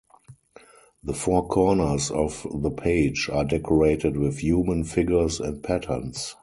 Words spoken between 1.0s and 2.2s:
The four corners